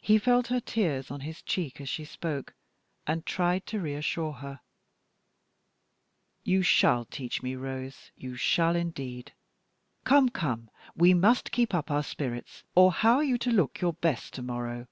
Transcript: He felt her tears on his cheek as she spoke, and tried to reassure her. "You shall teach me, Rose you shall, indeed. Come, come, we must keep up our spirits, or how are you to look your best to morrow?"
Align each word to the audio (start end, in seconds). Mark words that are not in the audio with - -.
He 0.00 0.18
felt 0.18 0.48
her 0.48 0.58
tears 0.58 1.08
on 1.08 1.20
his 1.20 1.40
cheek 1.40 1.80
as 1.80 1.88
she 1.88 2.04
spoke, 2.04 2.52
and 3.06 3.24
tried 3.24 3.64
to 3.66 3.78
reassure 3.78 4.32
her. 4.32 4.58
"You 6.42 6.62
shall 6.64 7.04
teach 7.04 7.44
me, 7.44 7.54
Rose 7.54 8.10
you 8.16 8.34
shall, 8.34 8.74
indeed. 8.74 9.34
Come, 10.02 10.30
come, 10.30 10.68
we 10.96 11.14
must 11.14 11.52
keep 11.52 11.74
up 11.74 11.92
our 11.92 12.02
spirits, 12.02 12.64
or 12.74 12.90
how 12.90 13.18
are 13.18 13.22
you 13.22 13.38
to 13.38 13.52
look 13.52 13.80
your 13.80 13.92
best 13.92 14.34
to 14.34 14.42
morrow?" 14.42 14.88